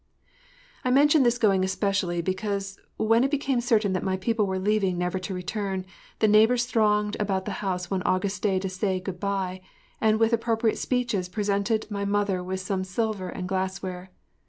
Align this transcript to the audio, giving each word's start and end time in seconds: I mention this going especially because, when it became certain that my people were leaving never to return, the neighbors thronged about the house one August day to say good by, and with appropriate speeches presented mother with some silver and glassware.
I 0.83 0.89
mention 0.89 1.21
this 1.21 1.37
going 1.37 1.63
especially 1.63 2.23
because, 2.23 2.79
when 2.97 3.23
it 3.23 3.29
became 3.29 3.61
certain 3.61 3.93
that 3.93 4.01
my 4.01 4.17
people 4.17 4.47
were 4.47 4.57
leaving 4.57 4.97
never 4.97 5.19
to 5.19 5.31
return, 5.35 5.85
the 6.17 6.27
neighbors 6.27 6.65
thronged 6.65 7.15
about 7.19 7.45
the 7.45 7.51
house 7.61 7.91
one 7.91 8.01
August 8.01 8.41
day 8.41 8.57
to 8.57 8.67
say 8.67 8.99
good 8.99 9.19
by, 9.19 9.61
and 10.01 10.19
with 10.19 10.33
appropriate 10.33 10.79
speeches 10.79 11.29
presented 11.29 11.85
mother 11.91 12.43
with 12.43 12.61
some 12.61 12.83
silver 12.83 13.29
and 13.29 13.47
glassware. 13.47 14.09